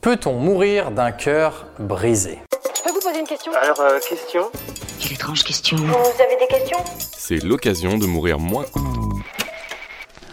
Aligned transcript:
Peut-on 0.00 0.32
mourir 0.32 0.92
d'un 0.92 1.12
cœur 1.12 1.66
brisé 1.78 2.38
Je 2.74 2.82
peux 2.82 2.90
vous 2.90 3.00
poser 3.00 3.20
une 3.20 3.26
question? 3.26 3.52
Alors, 3.52 3.78
euh, 3.80 3.98
question? 4.00 4.50
Quelle 4.98 5.12
étrange 5.12 5.44
question. 5.44 5.76
Vous 5.76 6.22
avez 6.22 6.36
des 6.40 6.46
questions? 6.48 6.78
C'est 6.98 7.44
l'occasion 7.44 7.98
de 7.98 8.06
mourir 8.06 8.38
moins. 8.38 8.64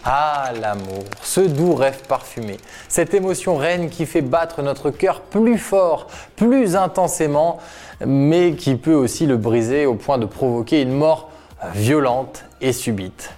Ah, 0.06 0.52
l'amour, 0.58 1.04
ce 1.22 1.42
doux 1.42 1.74
rêve 1.74 2.00
parfumé, 2.08 2.56
cette 2.88 3.12
émotion 3.12 3.58
reine 3.58 3.90
qui 3.90 4.06
fait 4.06 4.22
battre 4.22 4.62
notre 4.62 4.88
cœur 4.88 5.20
plus 5.20 5.58
fort, 5.58 6.06
plus 6.34 6.74
intensément, 6.74 7.58
mais 8.06 8.54
qui 8.54 8.74
peut 8.76 8.94
aussi 8.94 9.26
le 9.26 9.36
briser 9.36 9.84
au 9.84 9.96
point 9.96 10.16
de 10.16 10.24
provoquer 10.24 10.80
une 10.80 10.92
mort 10.92 11.28
violente 11.74 12.44
et 12.62 12.72
subite. 12.72 13.32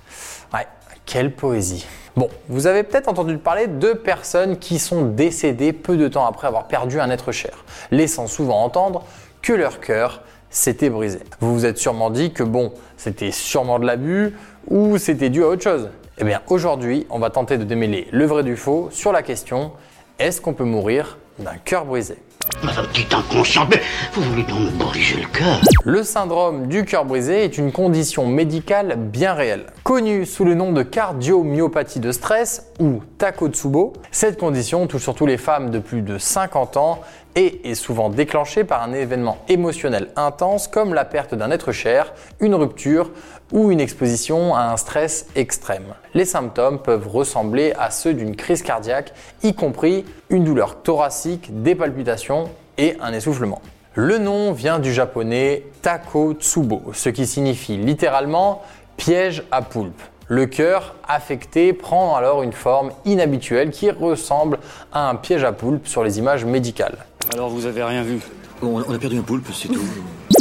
Ouais, 0.55 0.69
quelle 1.11 1.33
poésie. 1.33 1.87
Bon, 2.17 2.29
vous 2.49 2.69
avez 2.69 2.85
peut-être 2.85 3.09
entendu 3.09 3.37
parler 3.37 3.67
de 3.67 3.93
personnes 3.93 4.59
qui 4.59 4.79
sont 4.79 5.07
décédées 5.07 5.73
peu 5.73 5.97
de 5.97 6.07
temps 6.07 6.25
après 6.25 6.47
avoir 6.47 6.69
perdu 6.69 7.01
un 7.01 7.11
être 7.11 7.33
cher, 7.33 7.65
laissant 7.91 8.29
souvent 8.29 8.63
entendre 8.63 9.05
que 9.43 9.53
leur 9.53 9.81
cœur 9.81 10.23
s'était 10.51 10.89
brisé. 10.89 11.19
Vous 11.41 11.53
vous 11.53 11.67
êtes 11.67 11.79
sûrement 11.79 12.11
dit 12.11 12.33
que 12.33 12.45
bon, 12.45 12.73
c'était 12.97 13.33
sûrement 13.33 13.81
de 13.81 13.87
l'abus 13.87 14.37
ou 14.69 14.99
c'était 14.99 15.31
dû 15.31 15.43
à 15.43 15.49
autre 15.49 15.63
chose. 15.63 15.91
Eh 16.19 16.25
bien, 16.25 16.43
aujourd'hui, 16.47 17.07
on 17.11 17.19
va 17.19 17.31
tenter 17.31 17.59
de 17.59 17.65
démêler 17.65 18.07
le 18.13 18.25
vrai 18.25 18.45
du 18.45 18.57
faux 18.57 18.89
sur 18.93 19.11
la 19.11 19.23
question 19.23 19.73
est-ce 20.21 20.41
qu'on 20.41 20.55
peut 20.55 20.65
mourir 20.65 21.19
d'un 21.39 21.57
cœur 21.57 21.87
brisé 21.87 22.19
Madame, 22.63 22.87
petit 22.87 23.07
inconscient, 23.15 23.67
mais 23.71 23.81
vous 24.15 24.23
voulez 24.23 24.43
donc 24.43 24.61
me 24.61 24.79
briser 24.79 25.17
le 25.17 25.29
cœur 25.29 25.61
Le 25.85 26.03
syndrome 26.03 26.69
du 26.69 26.85
cœur 26.85 27.05
brisé 27.05 27.45
est 27.45 27.59
une 27.59 27.71
condition 27.71 28.27
médicale 28.27 28.97
bien 28.97 29.35
réelle. 29.35 29.67
Connue 29.83 30.25
sous 30.25 30.45
le 30.45 30.55
nom 30.55 30.73
de 30.73 30.83
cardiomyopathie 30.83 32.01
de 32.01 32.13
stress 32.13 32.71
ou 32.79 33.03
Takotsubo, 33.19 33.93
cette 34.11 34.39
condition 34.39 34.87
touche 34.87 35.03
surtout 35.03 35.27
les 35.27 35.37
femmes 35.37 35.71
de 35.71 35.79
plus 35.79 36.01
de 36.01 36.17
50 36.17 36.77
ans 36.79 37.01
et 37.37 37.71
est 37.71 37.75
souvent 37.75 38.11
déclenchée 38.11 38.65
par 38.65 38.83
un 38.83 38.93
événement 38.93 39.39
émotionnel 39.49 40.09
intense 40.17 40.67
comme 40.67 40.95
la 40.95 41.05
perte 41.05 41.35
d'un 41.35 41.51
être 41.51 41.73
cher, 41.73 42.13
une 42.41 42.55
rupture 42.55 43.11
ou 43.53 43.71
une 43.71 43.81
exposition 43.81 44.55
à 44.55 44.65
un 44.65 44.77
stress 44.77 45.27
extrême. 45.37 45.95
Les 46.15 46.25
symptômes 46.25 46.81
peuvent 46.81 47.09
ressembler 47.09 47.73
à 47.79 47.91
ceux 47.91 48.15
d'une 48.15 48.37
crise 48.37 48.63
cardiaque, 48.63 49.13
y 49.43 49.55
compris 49.55 50.05
une 50.29 50.45
douleur 50.45 50.83
thoracique, 50.83 51.63
des 51.63 51.75
palpitations 51.75 52.30
et 52.79 52.97
un 53.01 53.13
essoufflement. 53.13 53.61
Le 53.95 54.19
nom 54.19 54.53
vient 54.53 54.79
du 54.79 54.93
japonais 54.93 55.65
Takotsubo, 55.83 56.93
ce 56.95 57.09
qui 57.09 57.27
signifie 57.27 57.77
littéralement 57.77 58.63
piège 58.97 59.43
à 59.51 59.63
poulpe. 59.63 60.01
Le 60.29 60.47
cœur 60.47 60.95
affecté 61.09 61.73
prend 61.73 62.15
alors 62.15 62.45
une 62.45 62.53
forme 62.53 62.93
inhabituelle 63.05 63.71
qui 63.71 63.91
ressemble 63.91 64.59
à 64.93 65.09
un 65.09 65.17
piège 65.17 65.43
à 65.43 65.53
poulpe 65.53 65.89
sur 65.89 66.05
les 66.05 66.19
images 66.19 66.45
médicales. 66.45 66.99
Alors 67.35 67.49
vous 67.49 67.67
avez 67.67 67.83
rien 67.83 68.03
vu? 68.03 68.21
Bon, 68.63 68.81
on 68.87 68.95
a 68.95 68.99
perdu 68.99 69.19
un 69.19 69.23
poulpe, 69.23 69.49
c'est 69.53 69.69
tout. 69.69 69.83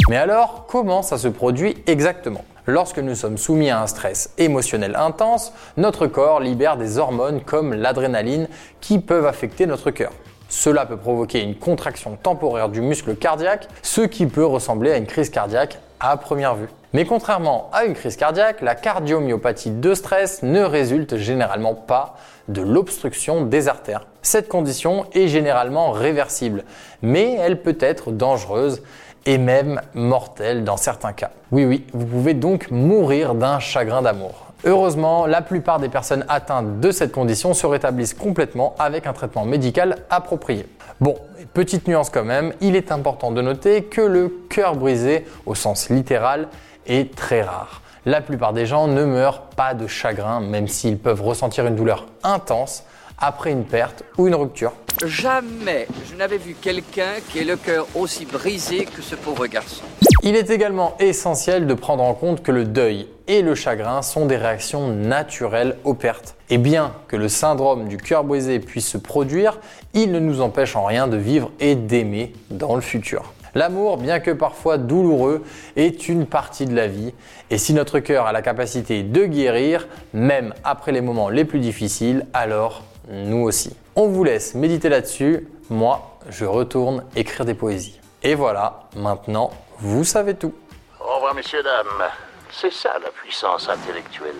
Mais 0.08 0.16
alors, 0.16 0.66
comment 0.68 1.02
ça 1.02 1.18
se 1.18 1.26
produit 1.26 1.76
exactement? 1.86 2.44
Lorsque 2.66 2.98
nous 2.98 3.14
sommes 3.16 3.38
soumis 3.38 3.70
à 3.70 3.82
un 3.82 3.86
stress 3.88 4.32
émotionnel 4.38 4.94
intense, 4.94 5.52
notre 5.76 6.06
corps 6.06 6.38
libère 6.38 6.76
des 6.76 6.98
hormones 6.98 7.40
comme 7.40 7.74
l'adrénaline 7.74 8.46
qui 8.80 9.00
peuvent 9.00 9.26
affecter 9.26 9.66
notre 9.66 9.90
cœur. 9.90 10.12
Cela 10.50 10.84
peut 10.84 10.96
provoquer 10.96 11.42
une 11.42 11.54
contraction 11.54 12.18
temporaire 12.20 12.68
du 12.68 12.80
muscle 12.80 13.14
cardiaque, 13.14 13.68
ce 13.82 14.00
qui 14.00 14.26
peut 14.26 14.44
ressembler 14.44 14.90
à 14.90 14.96
une 14.96 15.06
crise 15.06 15.30
cardiaque 15.30 15.78
à 16.00 16.16
première 16.16 16.56
vue. 16.56 16.66
Mais 16.92 17.04
contrairement 17.04 17.70
à 17.72 17.84
une 17.84 17.94
crise 17.94 18.16
cardiaque, 18.16 18.60
la 18.60 18.74
cardiomyopathie 18.74 19.70
de 19.70 19.94
stress 19.94 20.42
ne 20.42 20.60
résulte 20.62 21.16
généralement 21.16 21.76
pas 21.76 22.16
de 22.48 22.62
l'obstruction 22.62 23.42
des 23.42 23.68
artères. 23.68 24.08
Cette 24.22 24.48
condition 24.48 25.06
est 25.12 25.28
généralement 25.28 25.92
réversible, 25.92 26.64
mais 27.00 27.36
elle 27.38 27.62
peut 27.62 27.78
être 27.78 28.10
dangereuse 28.10 28.82
et 29.26 29.38
même 29.38 29.80
mortelle 29.94 30.64
dans 30.64 30.76
certains 30.76 31.12
cas. 31.12 31.30
Oui 31.52 31.64
oui, 31.64 31.86
vous 31.92 32.06
pouvez 32.06 32.34
donc 32.34 32.70
mourir 32.70 33.34
d'un 33.34 33.58
chagrin 33.58 34.02
d'amour. 34.02 34.46
Heureusement, 34.64 35.26
la 35.26 35.40
plupart 35.40 35.80
des 35.80 35.88
personnes 35.88 36.24
atteintes 36.28 36.80
de 36.80 36.90
cette 36.90 37.12
condition 37.12 37.54
se 37.54 37.66
rétablissent 37.66 38.14
complètement 38.14 38.74
avec 38.78 39.06
un 39.06 39.14
traitement 39.14 39.46
médical 39.46 39.96
approprié. 40.10 40.66
Bon, 41.00 41.16
petite 41.54 41.88
nuance 41.88 42.10
quand 42.10 42.24
même, 42.24 42.52
il 42.60 42.76
est 42.76 42.92
important 42.92 43.30
de 43.30 43.40
noter 43.40 43.84
que 43.84 44.02
le 44.02 44.28
cœur 44.50 44.76
brisé, 44.76 45.26
au 45.46 45.54
sens 45.54 45.88
littéral, 45.88 46.48
est 46.86 47.14
très 47.14 47.40
rare. 47.40 47.80
La 48.04 48.20
plupart 48.20 48.52
des 48.52 48.66
gens 48.66 48.86
ne 48.86 49.04
meurent 49.04 49.42
pas 49.42 49.72
de 49.72 49.86
chagrin, 49.86 50.40
même 50.40 50.68
s'ils 50.68 50.98
peuvent 50.98 51.22
ressentir 51.22 51.66
une 51.66 51.76
douleur 51.76 52.06
intense 52.22 52.84
après 53.20 53.50
une 53.52 53.64
perte 53.64 54.04
ou 54.18 54.26
une 54.28 54.34
rupture. 54.34 54.72
Jamais 55.06 55.86
je 56.10 56.16
n'avais 56.16 56.38
vu 56.38 56.54
quelqu'un 56.60 57.14
qui 57.28 57.38
ait 57.38 57.44
le 57.44 57.56
cœur 57.56 57.86
aussi 57.94 58.26
brisé 58.26 58.84
que 58.84 59.02
ce 59.02 59.14
pauvre 59.14 59.46
garçon. 59.46 59.84
Il 60.22 60.36
est 60.36 60.50
également 60.50 60.96
essentiel 60.98 61.66
de 61.66 61.74
prendre 61.74 62.02
en 62.02 62.12
compte 62.12 62.42
que 62.42 62.52
le 62.52 62.64
deuil 62.64 63.08
et 63.26 63.40
le 63.40 63.54
chagrin 63.54 64.02
sont 64.02 64.26
des 64.26 64.36
réactions 64.36 64.88
naturelles 64.88 65.76
aux 65.84 65.94
pertes. 65.94 66.36
Et 66.50 66.58
bien 66.58 66.92
que 67.08 67.16
le 67.16 67.28
syndrome 67.28 67.88
du 67.88 67.96
cœur 67.96 68.24
brisé 68.24 68.58
puisse 68.58 68.88
se 68.88 68.98
produire, 68.98 69.60
il 69.94 70.12
ne 70.12 70.18
nous 70.18 70.40
empêche 70.42 70.76
en 70.76 70.84
rien 70.84 71.08
de 71.08 71.16
vivre 71.16 71.50
et 71.60 71.74
d'aimer 71.74 72.34
dans 72.50 72.74
le 72.74 72.82
futur. 72.82 73.32
L'amour, 73.54 73.96
bien 73.96 74.20
que 74.20 74.30
parfois 74.30 74.78
douloureux, 74.78 75.42
est 75.76 76.08
une 76.08 76.26
partie 76.26 76.66
de 76.66 76.74
la 76.74 76.86
vie. 76.86 77.14
Et 77.50 77.58
si 77.58 77.72
notre 77.72 77.98
cœur 77.98 78.26
a 78.26 78.32
la 78.32 78.42
capacité 78.42 79.02
de 79.02 79.24
guérir, 79.24 79.88
même 80.12 80.54
après 80.62 80.92
les 80.92 81.00
moments 81.00 81.30
les 81.30 81.44
plus 81.44 81.58
difficiles, 81.60 82.26
alors 82.32 82.84
nous 83.08 83.42
aussi. 83.42 83.76
On 83.96 84.08
vous 84.08 84.24
laisse 84.24 84.54
méditer 84.54 84.88
là-dessus. 84.88 85.48
Moi, 85.68 86.18
je 86.28 86.44
retourne 86.44 87.04
écrire 87.16 87.44
des 87.44 87.54
poésies. 87.54 88.00
Et 88.22 88.34
voilà, 88.34 88.84
maintenant, 88.96 89.50
vous 89.78 90.04
savez 90.04 90.34
tout. 90.34 90.52
Au 91.00 91.14
revoir, 91.14 91.34
messieurs, 91.34 91.62
dames. 91.62 92.08
C'est 92.52 92.72
ça 92.72 92.98
la 93.02 93.10
puissance 93.10 93.68
intellectuelle. 93.68 94.34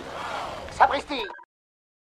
Sapristi 0.72 1.22